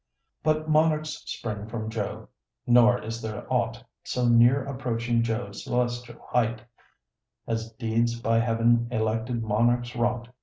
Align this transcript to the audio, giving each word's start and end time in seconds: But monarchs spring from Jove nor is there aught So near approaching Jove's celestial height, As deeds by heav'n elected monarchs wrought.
But 0.41 0.67
monarchs 0.67 1.21
spring 1.27 1.67
from 1.67 1.87
Jove 1.91 2.27
nor 2.65 2.99
is 3.03 3.21
there 3.21 3.45
aught 3.53 3.83
So 4.03 4.27
near 4.27 4.63
approaching 4.65 5.21
Jove's 5.21 5.65
celestial 5.65 6.17
height, 6.25 6.63
As 7.45 7.71
deeds 7.73 8.19
by 8.19 8.39
heav'n 8.39 8.87
elected 8.89 9.43
monarchs 9.43 9.95
wrought. 9.95 10.29